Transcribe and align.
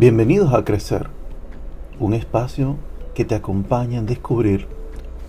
Bienvenidos 0.00 0.54
a 0.54 0.64
Crecer, 0.64 1.08
un 1.98 2.14
espacio 2.14 2.78
que 3.14 3.26
te 3.26 3.34
acompaña 3.34 3.98
en 3.98 4.06
descubrir 4.06 4.66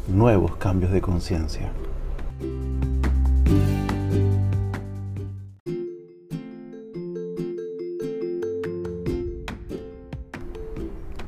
nuevos 0.08 0.56
cambios 0.56 0.94
de 0.94 1.02
conciencia. 1.02 1.74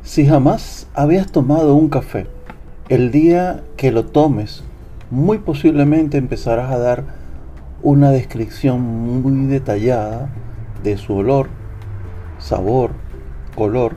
Si 0.03 0.25
jamás 0.25 0.87
habías 0.93 1.29
tomado 1.29 1.75
un 1.75 1.89
café, 1.89 2.27
el 2.87 3.11
día 3.11 3.65
que 3.75 3.91
lo 3.91 4.05
tomes, 4.05 4.63
muy 5.11 5.39
posiblemente 5.39 6.17
empezarás 6.17 6.71
a 6.71 6.77
dar 6.77 7.03
una 7.81 8.11
descripción 8.11 8.79
muy 8.79 9.47
detallada 9.47 10.29
de 10.81 10.95
su 10.95 11.13
olor, 11.13 11.49
sabor, 12.39 13.02
color 13.55 13.93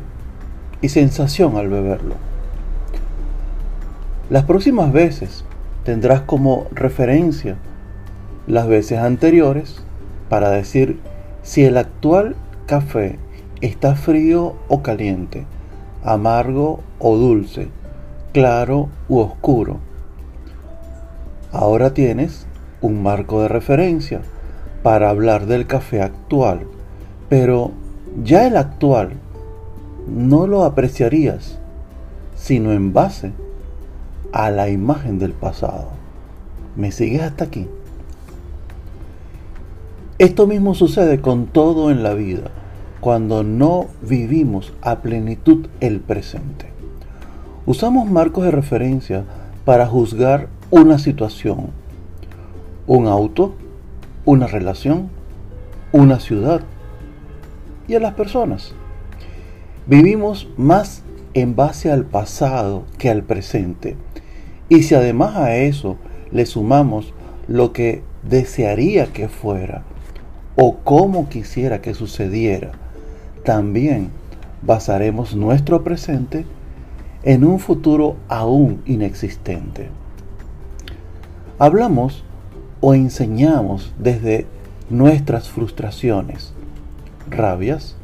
y 0.81 0.89
sensación 0.89 1.57
al 1.57 1.69
beberlo. 1.69 2.15
Las 4.29 4.45
próximas 4.45 4.93
veces 4.93 5.45
tendrás 5.85 6.23
como 6.23 6.67
referencia 6.73 7.57
las 8.47 8.67
veces 8.67 8.99
anteriores 8.99 9.83
para 10.29 10.51
decir 10.51 10.99
si 11.43 11.65
el 11.65 11.77
actual 11.77 12.35
café 12.67 13.19
está 13.61 13.95
frío 13.95 14.57
o 14.69 14.83
caliente, 14.83 15.47
amargo 16.03 16.81
o 16.99 17.17
dulce, 17.17 17.69
claro 18.33 18.89
u 19.09 19.19
oscuro. 19.19 19.79
Ahora 21.53 21.95
tienes 21.95 22.47
un 22.81 23.03
marco 23.03 23.43
de 23.43 23.49
referencia 23.49 24.21
para 24.83 25.09
hablar 25.09 25.47
del 25.47 25.67
café 25.67 26.03
actual, 26.03 26.67
pero 27.29 27.71
ya 28.23 28.47
el 28.47 28.57
actual 28.57 29.13
no 30.07 30.47
lo 30.47 30.65
apreciarías 30.65 31.59
sino 32.37 32.73
en 32.73 32.93
base 32.93 33.33
a 34.33 34.51
la 34.51 34.69
imagen 34.69 35.19
del 35.19 35.33
pasado. 35.33 35.89
¿Me 36.77 36.93
sigues 36.93 37.23
hasta 37.23 37.45
aquí? 37.45 37.67
Esto 40.19 40.47
mismo 40.47 40.75
sucede 40.75 41.21
con 41.21 41.47
todo 41.47 41.91
en 41.91 42.03
la 42.03 42.15
vida, 42.15 42.51
cuando 43.01 43.43
no 43.43 43.87
vivimos 44.03 44.73
a 44.83 45.01
plenitud 45.01 45.67
el 45.81 46.01
presente. 46.01 46.71
Usamos 47.65 48.11
marcos 48.11 48.45
de 48.45 48.51
referencia 48.51 49.25
para 49.65 49.87
juzgar 49.87 50.49
una 50.71 50.99
situación, 50.99 51.71
un 52.87 53.07
auto, 53.07 53.55
una 54.25 54.47
relación, 54.47 55.09
una 55.93 56.21
ciudad 56.21 56.61
y 57.89 57.95
a 57.95 58.01
las 58.01 58.15
personas. 58.15 58.75
Vivimos 59.89 60.49
más 60.57 61.03
en 61.33 61.55
base 61.55 61.93
al 61.93 62.07
pasado 62.07 62.83
que 62.99 63.09
al 63.09 63.23
presente. 63.23 63.97
Y 64.69 64.83
si 64.83 64.97
además 64.97 65.37
a 65.37 65.55
eso 65.55 65.97
le 66.33 66.45
sumamos 66.45 67.15
lo 67.47 67.73
que 67.73 68.03
desearía 68.29 69.13
que 69.13 69.29
fuera 69.29 69.85
o 70.57 70.79
cómo 70.79 71.29
quisiera 71.29 71.83
que 71.83 71.95
sucediera, 71.95 72.73
también 73.45 74.11
basaremos 74.63 75.37
nuestro 75.37 75.85
presente 75.85 76.47
en 77.23 77.45
un 77.45 77.61
futuro 77.61 78.17
aún 78.27 78.83
inexistente. 78.87 79.89
Hablamos 81.61 82.25
o 82.81 82.93
enseñamos 82.93 83.95
desde 84.01 84.47
nuestras 84.91 85.49
frustraciones, 85.49 86.55
rabias 87.31 87.95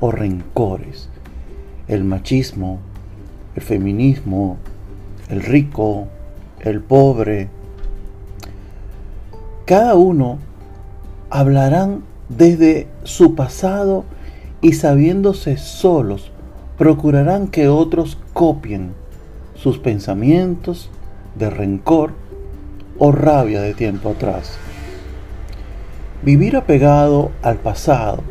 o 0.00 0.10
rencores 0.10 1.10
el 1.88 2.04
machismo, 2.04 2.78
el 3.54 3.62
feminismo, 3.62 4.58
el 5.28 5.42
rico, 5.42 6.08
el 6.60 6.80
pobre. 6.80 7.48
Cada 9.64 9.94
uno 9.94 10.38
hablarán 11.30 12.02
desde 12.28 12.88
su 13.04 13.34
pasado 13.34 14.04
y 14.60 14.72
sabiéndose 14.72 15.56
solos, 15.56 16.30
procurarán 16.78 17.48
que 17.48 17.68
otros 17.68 18.18
copien 18.32 18.92
sus 19.54 19.78
pensamientos 19.78 20.90
de 21.38 21.50
rencor 21.50 22.12
o 22.98 23.12
rabia 23.12 23.60
de 23.60 23.74
tiempo 23.74 24.10
atrás. 24.10 24.56
Vivir 26.22 26.56
apegado 26.56 27.30
al 27.42 27.56
pasado 27.56 28.22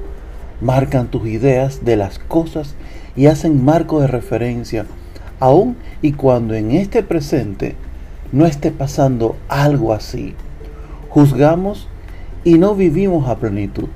marcan 0.61 1.07
tus 1.07 1.27
ideas 1.27 1.85
de 1.85 1.95
las 1.95 2.19
cosas 2.19 2.75
y 3.15 3.27
hacen 3.27 3.63
marco 3.63 4.01
de 4.01 4.07
referencia, 4.07 4.85
aun 5.39 5.77
y 6.01 6.13
cuando 6.13 6.53
en 6.53 6.71
este 6.71 7.03
presente 7.03 7.75
no 8.31 8.45
esté 8.45 8.71
pasando 8.71 9.37
algo 9.47 9.93
así. 9.93 10.33
Juzgamos 11.09 11.87
y 12.43 12.57
no 12.57 12.75
vivimos 12.75 13.27
a 13.29 13.37
plenitud. 13.37 13.89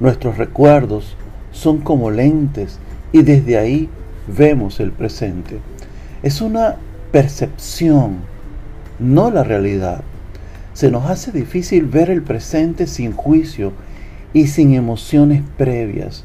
Nuestros 0.00 0.38
recuerdos 0.38 1.16
son 1.52 1.78
como 1.78 2.10
lentes 2.10 2.78
y 3.12 3.22
desde 3.22 3.58
ahí 3.58 3.88
vemos 4.26 4.80
el 4.80 4.92
presente. 4.92 5.58
Es 6.22 6.40
una 6.40 6.76
percepción, 7.12 8.18
no 8.98 9.30
la 9.30 9.44
realidad. 9.44 10.02
Se 10.72 10.90
nos 10.90 11.10
hace 11.10 11.32
difícil 11.32 11.84
ver 11.86 12.10
el 12.10 12.22
presente 12.22 12.86
sin 12.86 13.12
juicio 13.12 13.72
y 14.32 14.46
sin 14.46 14.74
emociones 14.74 15.42
previas. 15.56 16.24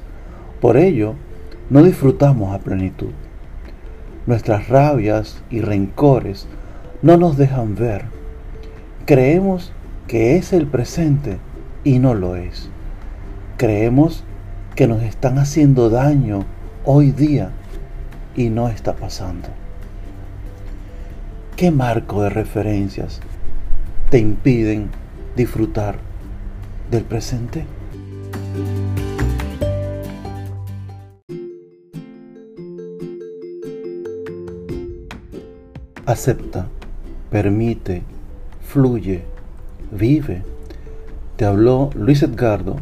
Por 0.61 0.77
ello, 0.77 1.15
no 1.69 1.83
disfrutamos 1.83 2.53
a 2.53 2.59
plenitud. 2.59 3.11
Nuestras 4.27 4.69
rabias 4.69 5.41
y 5.49 5.61
rencores 5.61 6.47
no 7.01 7.17
nos 7.17 7.37
dejan 7.37 7.75
ver. 7.75 8.05
Creemos 9.05 9.71
que 10.07 10.37
es 10.37 10.53
el 10.53 10.67
presente 10.67 11.37
y 11.83 11.99
no 11.99 12.13
lo 12.13 12.35
es. 12.35 12.69
Creemos 13.57 14.23
que 14.75 14.87
nos 14.87 15.03
están 15.03 15.39
haciendo 15.39 15.89
daño 15.89 16.45
hoy 16.83 17.11
día 17.11 17.51
y 18.35 18.49
no 18.49 18.69
está 18.69 18.95
pasando. 18.95 19.49
¿Qué 21.55 21.71
marco 21.71 22.21
de 22.21 22.29
referencias 22.29 23.21
te 24.09 24.19
impiden 24.19 24.89
disfrutar 25.35 25.97
del 26.91 27.03
presente? 27.03 27.65
Acepta, 36.05 36.67
permite, 37.31 38.03
fluye, 38.61 39.23
vive. 39.91 40.43
Te 41.35 41.45
habló 41.45 41.89
Luis 41.95 42.21
Edgardo, 42.21 42.75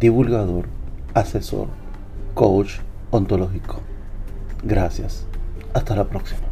divulgador, 0.00 0.66
asesor, 1.14 1.68
coach 2.34 2.80
ontológico. 3.12 3.78
Gracias. 4.64 5.26
Hasta 5.74 5.94
la 5.94 6.04
próxima. 6.04 6.45